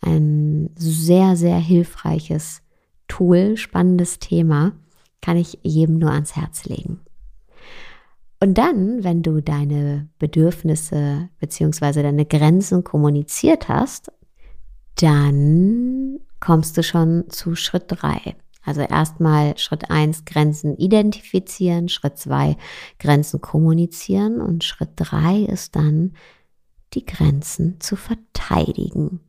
ein 0.00 0.70
sehr, 0.76 1.36
sehr 1.36 1.58
hilfreiches 1.58 2.62
Tool, 3.08 3.56
spannendes 3.56 4.18
Thema, 4.18 4.72
kann 5.20 5.36
ich 5.36 5.58
jedem 5.62 5.98
nur 5.98 6.12
ans 6.12 6.36
Herz 6.36 6.64
legen. 6.64 7.00
Und 8.42 8.56
dann, 8.56 9.04
wenn 9.04 9.22
du 9.22 9.42
deine 9.42 10.08
Bedürfnisse 10.18 11.28
beziehungsweise 11.38 12.02
deine 12.02 12.24
Grenzen 12.24 12.84
kommuniziert 12.84 13.68
hast, 13.68 14.10
dann 14.96 16.20
kommst 16.40 16.78
du 16.78 16.82
schon 16.82 17.28
zu 17.28 17.54
Schritt 17.54 17.84
drei. 17.88 18.36
Also 18.62 18.80
erstmal 18.80 19.56
Schritt 19.58 19.90
eins 19.90 20.24
Grenzen 20.24 20.76
identifizieren, 20.76 21.88
Schritt 21.88 22.18
zwei 22.18 22.56
Grenzen 22.98 23.40
kommunizieren 23.40 24.40
und 24.40 24.64
Schritt 24.64 24.90
drei 24.96 25.40
ist 25.40 25.76
dann 25.76 26.14
die 26.94 27.04
Grenzen 27.04 27.80
zu 27.80 27.96
verteidigen. 27.96 29.20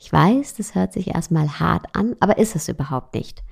Ich 0.00 0.10
weiß, 0.10 0.54
das 0.54 0.74
hört 0.74 0.94
sich 0.94 1.08
erstmal 1.08 1.60
hart 1.60 1.84
an, 1.92 2.16
aber 2.20 2.38
ist 2.38 2.56
es 2.56 2.68
überhaupt 2.68 3.14
nicht. 3.14 3.44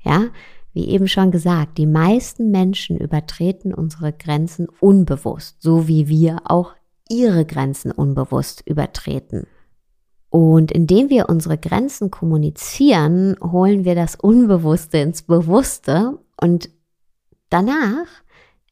Ja, 0.00 0.26
wie 0.72 0.88
eben 0.88 1.06
schon 1.06 1.30
gesagt, 1.30 1.78
die 1.78 1.86
meisten 1.86 2.50
Menschen 2.50 2.98
übertreten 2.98 3.72
unsere 3.72 4.12
Grenzen 4.12 4.66
unbewusst, 4.80 5.62
so 5.62 5.86
wie 5.86 6.08
wir 6.08 6.40
auch 6.44 6.74
ihre 7.08 7.46
Grenzen 7.46 7.92
unbewusst 7.92 8.62
übertreten. 8.66 9.46
Und 10.30 10.72
indem 10.72 11.10
wir 11.10 11.28
unsere 11.28 11.56
Grenzen 11.56 12.10
kommunizieren, 12.10 13.36
holen 13.40 13.84
wir 13.84 13.94
das 13.94 14.16
Unbewusste 14.16 14.98
ins 14.98 15.22
Bewusste 15.22 16.18
und 16.40 16.70
danach 17.50 18.06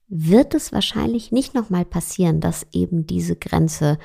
wird 0.08 0.54
es 0.54 0.72
wahrscheinlich 0.72 1.32
nicht 1.32 1.54
nochmal 1.54 1.84
passieren, 1.84 2.40
dass 2.40 2.66
eben 2.72 3.06
diese 3.06 3.36
Grenze 3.36 3.98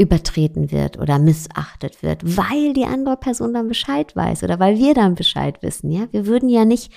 übertreten 0.00 0.70
wird 0.70 0.98
oder 0.98 1.18
missachtet 1.18 2.02
wird, 2.02 2.36
weil 2.36 2.72
die 2.72 2.86
andere 2.86 3.18
Person 3.18 3.52
dann 3.52 3.68
Bescheid 3.68 4.16
weiß 4.16 4.42
oder 4.42 4.58
weil 4.58 4.78
wir 4.78 4.94
dann 4.94 5.14
Bescheid 5.14 5.62
wissen. 5.62 5.90
Ja, 5.90 6.08
wir 6.10 6.26
würden 6.26 6.48
ja 6.48 6.64
nicht 6.64 6.90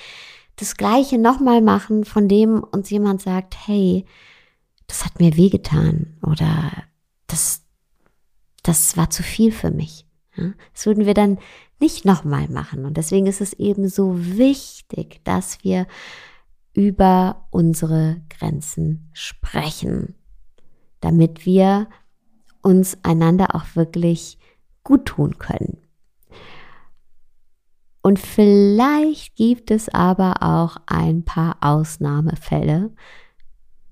das 0.56 0.78
Gleiche 0.78 1.18
nochmal 1.18 1.62
machen, 1.62 2.06
von 2.06 2.30
dem 2.30 2.64
uns 2.64 2.90
jemand 2.90 3.22
sagt, 3.22 3.68
hey, 3.68 4.06
das 4.88 5.04
hat 5.04 5.20
mir 5.20 5.36
wehgetan 5.36 6.18
oder 6.26 6.72
das, 7.28 7.66
das 8.64 8.96
war 8.96 9.10
zu 9.10 9.22
viel 9.22 9.52
für 9.52 9.72
mich. 9.72 10.06
Ja, 10.38 10.54
das 10.74 10.86
würden 10.86 11.06
wir 11.06 11.14
dann 11.14 11.40
nicht 11.80 12.06
nochmal 12.06 12.48
machen. 12.48 12.86
Und 12.86 12.96
deswegen 12.96 13.28
ist 13.28 13.42
es 13.42 13.52
eben 13.52 13.90
so 13.90 14.16
wichtig, 14.18 15.20
dass 15.26 15.62
wir 15.64 15.88
über 16.74 17.48
unsere 17.52 18.22
Grenzen 18.30 19.10
sprechen, 19.12 20.16
damit 21.02 21.46
wir 21.46 21.88
uns 22.64 22.98
einander 23.04 23.56
auch 23.56 23.76
wirklich 23.76 24.40
gut 24.84 25.06
tun 25.06 25.38
können. 25.38 25.78
Und 28.02 28.20
vielleicht 28.20 29.36
gibt 29.36 29.72
es 29.72 29.88
aber 29.88 30.42
auch 30.42 30.78
ein 30.88 31.24
paar 31.24 31.58
Ausnahmefälle, 31.62 32.92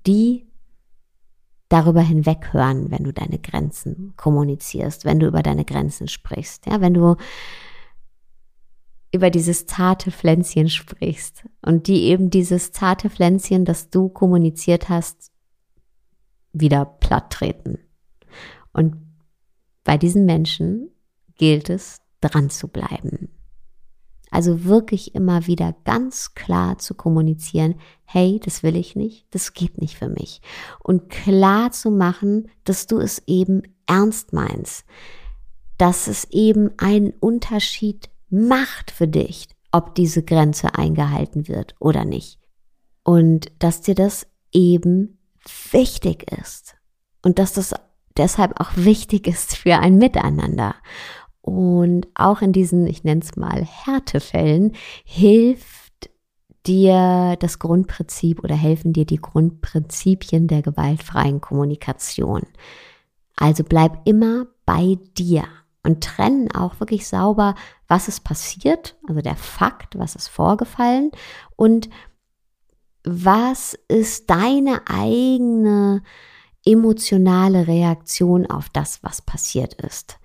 die 0.06 0.46
darüber 1.68 2.02
hinweghören, 2.02 2.90
wenn 2.90 3.04
du 3.04 3.12
deine 3.14 3.38
Grenzen 3.38 4.12
kommunizierst, 4.16 5.06
wenn 5.06 5.18
du 5.18 5.26
über 5.26 5.42
deine 5.42 5.64
Grenzen 5.64 6.08
sprichst. 6.08 6.66
Ja, 6.66 6.82
wenn 6.82 6.92
du 6.92 7.16
über 9.14 9.30
dieses 9.30 9.66
zarte 9.66 10.10
Pflänzchen 10.10 10.68
sprichst 10.68 11.46
und 11.62 11.86
die 11.86 12.04
eben 12.04 12.28
dieses 12.28 12.72
zarte 12.72 13.08
Pflänzchen, 13.08 13.64
das 13.64 13.88
du 13.88 14.10
kommuniziert 14.10 14.90
hast, 14.90 15.30
wieder 16.52 16.84
platt 16.84 17.30
treten. 17.30 17.78
Und 18.72 18.96
bei 19.84 19.96
diesen 19.98 20.24
Menschen 20.24 20.90
gilt 21.36 21.70
es, 21.70 22.00
dran 22.20 22.50
zu 22.50 22.68
bleiben. 22.68 23.28
Also 24.30 24.64
wirklich 24.64 25.14
immer 25.14 25.46
wieder 25.46 25.74
ganz 25.84 26.34
klar 26.34 26.78
zu 26.78 26.94
kommunizieren, 26.94 27.74
hey, 28.04 28.40
das 28.42 28.62
will 28.62 28.76
ich 28.76 28.96
nicht, 28.96 29.26
das 29.34 29.52
geht 29.52 29.78
nicht 29.78 29.98
für 29.98 30.08
mich. 30.08 30.40
Und 30.78 31.10
klar 31.10 31.70
zu 31.72 31.90
machen, 31.90 32.48
dass 32.64 32.86
du 32.86 32.98
es 32.98 33.22
eben 33.26 33.62
ernst 33.86 34.32
meinst, 34.32 34.86
dass 35.76 36.06
es 36.06 36.24
eben 36.30 36.70
einen 36.78 37.10
Unterschied 37.10 38.08
macht 38.30 38.90
für 38.90 39.08
dich, 39.08 39.48
ob 39.70 39.94
diese 39.94 40.22
Grenze 40.22 40.74
eingehalten 40.76 41.48
wird 41.48 41.74
oder 41.78 42.06
nicht. 42.06 42.38
Und 43.04 43.52
dass 43.58 43.82
dir 43.82 43.94
das 43.94 44.26
eben 44.50 45.18
wichtig 45.72 46.32
ist. 46.32 46.76
Und 47.22 47.38
dass 47.38 47.52
das 47.52 47.74
deshalb 48.16 48.60
auch 48.60 48.70
wichtig 48.74 49.26
ist 49.26 49.56
für 49.56 49.78
ein 49.78 49.98
Miteinander. 49.98 50.74
Und 51.40 52.06
auch 52.14 52.40
in 52.40 52.52
diesen, 52.52 52.86
ich 52.86 53.04
nenne 53.04 53.20
es 53.22 53.36
mal 53.36 53.64
Härtefällen, 53.64 54.72
hilft 55.04 56.10
dir 56.66 57.36
das 57.40 57.58
Grundprinzip 57.58 58.44
oder 58.44 58.54
helfen 58.54 58.92
dir 58.92 59.04
die 59.04 59.20
Grundprinzipien 59.20 60.46
der 60.46 60.62
gewaltfreien 60.62 61.40
Kommunikation. 61.40 62.42
Also 63.36 63.64
bleib 63.64 64.06
immer 64.06 64.46
bei 64.64 64.98
dir 65.18 65.44
und 65.82 66.04
trennen 66.04 66.50
auch 66.52 66.78
wirklich 66.78 67.08
sauber, 67.08 67.56
was 67.88 68.06
ist 68.06 68.22
passiert, 68.22 68.96
also 69.08 69.20
der 69.20 69.36
Fakt, 69.36 69.98
was 69.98 70.14
ist 70.14 70.28
vorgefallen 70.28 71.10
und 71.56 71.90
was 73.04 73.76
ist 73.88 74.30
deine 74.30 74.82
eigene 74.86 76.02
emotionale 76.64 77.66
Reaktion 77.66 78.46
auf 78.46 78.68
das, 78.68 79.02
was 79.02 79.22
passiert 79.22 79.74
ist. 79.82 80.18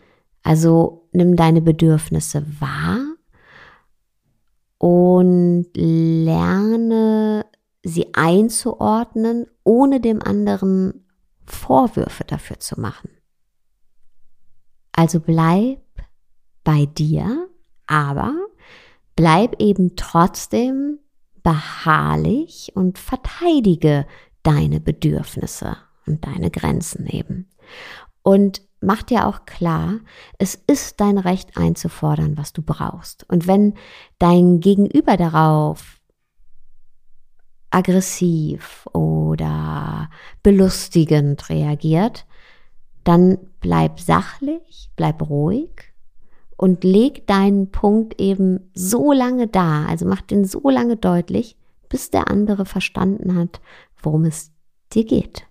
Also 0.44 1.10
nimm 1.12 1.36
deine 1.36 1.62
Bedürfnisse 1.62 2.46
wahr 2.60 3.00
und 4.78 5.68
lerne 5.76 7.46
sie 7.84 8.14
einzuordnen, 8.14 9.48
ohne 9.64 10.00
dem 10.00 10.22
anderen 10.22 11.06
Vorwürfe 11.46 12.24
dafür 12.24 12.60
zu 12.60 12.80
machen. 12.80 13.10
Also 14.92 15.20
bleib 15.20 15.82
bei 16.64 16.86
dir, 16.86 17.50
aber 17.88 18.34
bleib 19.16 19.62
eben 19.62 19.96
trotzdem 19.96 21.00
beharrlich 21.44 22.72
und 22.76 23.00
verteidige 23.00 24.06
deine 24.44 24.80
Bedürfnisse 24.80 25.78
und 26.08 26.26
deine 26.26 26.50
Grenzen 26.50 27.06
eben. 27.08 27.50
Und 28.24 28.62
mach 28.82 29.04
dir 29.04 29.28
auch 29.28 29.46
klar, 29.46 30.00
es 30.38 30.56
ist 30.56 31.00
dein 31.00 31.18
Recht 31.18 31.58
einzufordern, 31.58 32.38
was 32.38 32.54
du 32.54 32.62
brauchst. 32.62 33.26
Und 33.30 33.48
wenn 33.48 33.74
dein 34.20 34.60
Gegenüber 34.60 35.18
darauf 35.18 36.00
aggressiv 37.70 38.88
oder 38.94 40.10
belustigend 40.44 41.50
reagiert, 41.50 42.26
dann 43.04 43.38
bleib 43.62 44.00
sachlich, 44.00 44.90
bleib 44.96 45.30
ruhig 45.30 45.94
und 46.58 46.84
leg 46.84 47.28
deinen 47.28 47.72
Punkt 47.72 48.20
eben 48.20 48.72
so 48.74 49.14
lange 49.14 49.48
da, 49.48 49.86
also 49.86 50.06
mach 50.06 50.22
den 50.22 50.46
so 50.46 50.70
lange 50.70 50.98
deutlich, 50.98 51.56
bis 51.88 52.10
der 52.10 52.30
andere 52.30 52.66
verstanden 52.66 53.36
hat, 53.36 53.62
worum 54.02 54.26
es 54.26 54.52
dir 54.92 55.06
geht. 55.06 55.46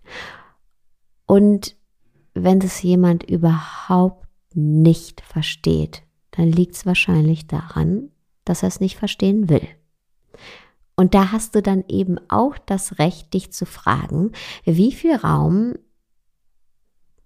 Und 1.26 1.76
wenn 2.34 2.60
es 2.60 2.82
jemand 2.82 3.28
überhaupt 3.28 4.26
nicht 4.54 5.20
versteht, 5.20 6.02
dann 6.30 6.50
liegt 6.50 6.76
es 6.76 6.86
wahrscheinlich 6.86 7.46
daran, 7.46 8.10
dass 8.44 8.62
er 8.62 8.68
es 8.68 8.80
nicht 8.80 8.96
verstehen 8.96 9.48
will. 9.48 9.66
Und 10.96 11.14
da 11.14 11.32
hast 11.32 11.54
du 11.54 11.62
dann 11.62 11.84
eben 11.88 12.18
auch 12.28 12.56
das 12.56 12.98
Recht, 12.98 13.34
dich 13.34 13.52
zu 13.52 13.66
fragen, 13.66 14.32
wie 14.64 14.92
viel 14.92 15.14
Raum 15.14 15.74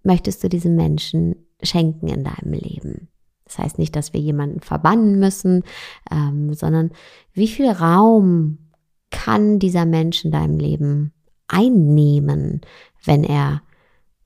möchtest 0.02 0.42
du 0.42 0.48
diesem 0.48 0.74
Menschen 0.74 1.36
schenken 1.62 2.08
in 2.08 2.24
deinem 2.24 2.52
Leben. 2.52 3.08
Das 3.44 3.58
heißt 3.58 3.78
nicht, 3.78 3.94
dass 3.96 4.12
wir 4.12 4.20
jemanden 4.20 4.60
verbannen 4.60 5.18
müssen, 5.18 5.62
ähm, 6.10 6.54
sondern 6.54 6.90
wie 7.32 7.48
viel 7.48 7.70
Raum 7.70 8.70
kann 9.10 9.58
dieser 9.58 9.86
Mensch 9.86 10.24
in 10.24 10.30
deinem 10.30 10.58
Leben 10.58 11.12
einnehmen, 11.48 12.60
wenn 13.04 13.24
er 13.24 13.62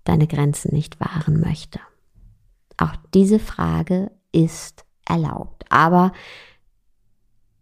deine 0.04 0.26
Grenzen 0.26 0.74
nicht 0.74 1.00
wahren 1.00 1.40
möchte? 1.40 1.80
Auch 2.76 2.94
diese 3.12 3.38
Frage 3.38 4.10
ist 4.32 4.84
erlaubt. 5.06 5.64
Aber 5.70 6.12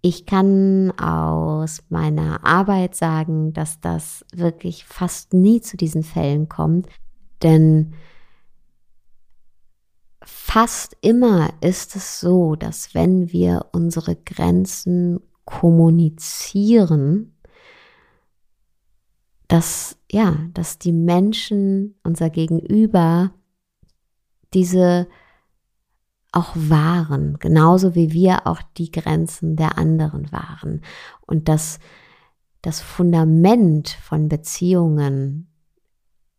ich 0.00 0.26
kann 0.26 0.90
aus 0.98 1.82
meiner 1.88 2.44
Arbeit 2.44 2.96
sagen, 2.96 3.52
dass 3.52 3.80
das 3.80 4.24
wirklich 4.34 4.84
fast 4.84 5.32
nie 5.32 5.60
zu 5.60 5.76
diesen 5.76 6.02
Fällen 6.02 6.48
kommt, 6.48 6.88
denn 7.42 7.94
fast 10.24 10.96
immer 11.02 11.50
ist 11.60 11.94
es 11.94 12.20
so, 12.20 12.56
dass 12.56 12.94
wenn 12.94 13.32
wir 13.32 13.66
unsere 13.72 14.16
Grenzen 14.16 15.20
kommunizieren, 15.44 17.31
dass 19.52 19.98
ja, 20.10 20.38
dass 20.54 20.78
die 20.78 20.92
Menschen, 20.92 21.94
unser 22.04 22.30
Gegenüber, 22.30 23.32
diese 24.54 25.08
auch 26.32 26.52
wahren, 26.54 27.36
genauso 27.38 27.94
wie 27.94 28.14
wir 28.14 28.46
auch 28.46 28.62
die 28.78 28.90
Grenzen 28.90 29.56
der 29.56 29.76
anderen 29.76 30.32
wahren. 30.32 30.80
Und 31.26 31.48
dass 31.48 31.80
das 32.62 32.80
Fundament 32.80 33.90
von 33.90 34.30
Beziehungen, 34.30 35.52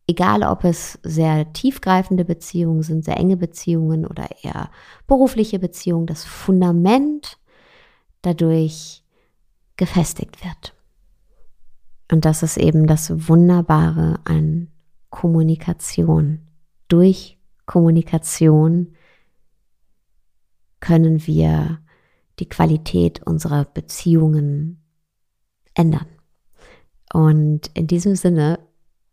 egal 0.08 0.42
ob 0.42 0.64
es 0.64 0.98
sehr 1.04 1.52
tiefgreifende 1.52 2.24
Beziehungen 2.24 2.82
sind, 2.82 3.04
sehr 3.04 3.16
enge 3.16 3.36
Beziehungen 3.36 4.06
oder 4.06 4.26
eher 4.42 4.72
berufliche 5.06 5.60
Beziehungen, 5.60 6.06
das 6.06 6.24
Fundament 6.24 7.38
dadurch 8.22 9.04
gefestigt 9.76 10.44
wird. 10.44 10.74
Und 12.10 12.24
das 12.24 12.42
ist 12.42 12.56
eben 12.56 12.86
das 12.86 13.28
Wunderbare 13.28 14.20
an 14.24 14.68
Kommunikation. 15.10 16.40
Durch 16.88 17.38
Kommunikation 17.66 18.94
können 20.80 21.26
wir 21.26 21.78
die 22.38 22.48
Qualität 22.48 23.22
unserer 23.26 23.64
Beziehungen 23.64 24.82
ändern. 25.74 26.06
Und 27.12 27.70
in 27.74 27.86
diesem 27.86 28.16
Sinne 28.16 28.58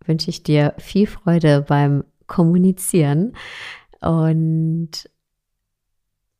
wünsche 0.05 0.29
ich 0.29 0.43
dir 0.43 0.73
viel 0.79 1.07
Freude 1.07 1.61
beim 1.61 2.03
Kommunizieren 2.27 3.33
und 4.01 5.09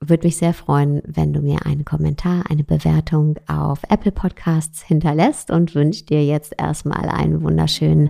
würde 0.01 0.27
mich 0.27 0.37
sehr 0.37 0.53
freuen, 0.53 1.01
wenn 1.05 1.31
du 1.31 1.41
mir 1.41 1.65
einen 1.65 1.85
Kommentar, 1.85 2.43
eine 2.49 2.63
Bewertung 2.63 3.35
auf 3.47 3.79
Apple 3.89 4.11
Podcasts 4.11 4.81
hinterlässt 4.81 5.51
und 5.51 5.75
wünsche 5.75 6.05
dir 6.05 6.25
jetzt 6.25 6.53
erstmal 6.57 7.07
einen 7.09 7.43
wunderschönen 7.43 8.09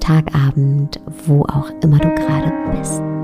Tagabend, 0.00 1.00
wo 1.26 1.42
auch 1.42 1.70
immer 1.82 1.98
du 1.98 2.14
gerade 2.14 2.52
bist. 2.72 3.15